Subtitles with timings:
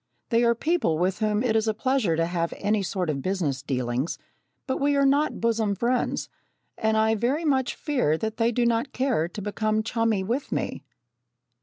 [0.29, 3.61] They are people with whom it is a pleasure to have any sort of business
[3.61, 4.17] dealings,
[4.65, 6.27] but we are not bosom friends
[6.75, 10.83] and I very much fear that they do not care to become chummy with me.